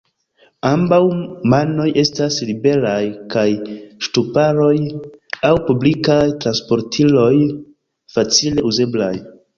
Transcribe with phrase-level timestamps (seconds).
[0.67, 0.97] Ambaŭ
[1.53, 3.03] manoj estas liberaj
[3.35, 3.45] kaj
[4.07, 4.73] ŝtuparoj
[5.51, 7.31] aŭ publikaj transportiloj
[8.17, 9.15] facile uzeblaj.